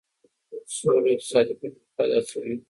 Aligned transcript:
سوله 0.77 1.09
اقتصادي 1.13 1.53
پرمختګ 1.61 2.09
هڅوي. 2.17 2.53